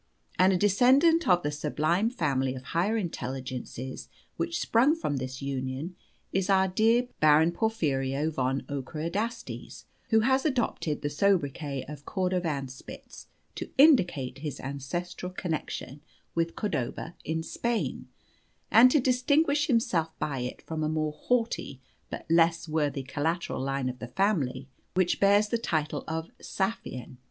[0.39, 5.95] And a descendant of the sublime family of higher intelligences which sprung from this union
[6.33, 13.69] is our dear Baron Porphyrio von Ockerodastes, who has adopted the sobriquet of Cordovanspitz to
[13.77, 16.01] indicate his ancestral connection
[16.33, 18.07] with Cordova in Spain,
[18.71, 21.79] and to distinguish himself by it from a more haughty
[22.09, 27.19] but less worthy collateral line of the family, which bears the title of 'Saffian.'